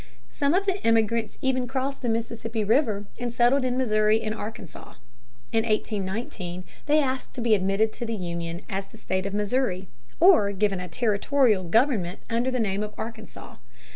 Some 0.29 0.55
of 0.55 0.65
the 0.65 0.83
emigrants 0.83 1.37
even 1.43 1.67
crossed 1.67 2.01
the 2.01 2.09
Mississippi 2.09 2.63
River 2.63 3.05
and 3.19 3.31
settled 3.31 3.63
in 3.63 3.77
Missouri 3.77 4.19
and 4.19 4.33
in 4.33 4.33
Arkansas. 4.33 4.95
In 5.53 5.63
1819 5.63 6.63
they 6.87 6.97
asked 6.99 7.35
to 7.35 7.39
be 7.41 7.53
admitted 7.53 7.93
to 7.93 8.07
the 8.07 8.15
Union 8.15 8.63
as 8.67 8.87
the 8.87 8.97
state 8.97 9.27
of 9.27 9.33
Missouri, 9.35 9.89
or 10.19 10.53
given 10.53 10.79
a 10.79 10.87
territorial 10.87 11.63
government 11.65 12.17
under 12.31 12.49
the 12.49 12.59
name 12.59 12.81
of 12.81 12.95
Arkansas. 12.97 13.57